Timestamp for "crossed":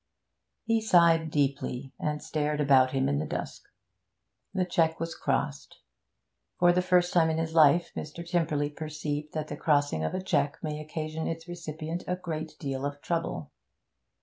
5.13-5.77